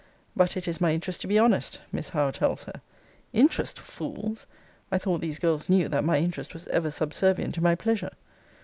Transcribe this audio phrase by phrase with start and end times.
[0.35, 2.81] But 'it is my interest to be honest,' Miss Howe tells her.
[3.33, 4.47] INTEREST, fools!
[4.91, 8.09] I thought these girls knew, that my interest was ever subservient to my pleasure.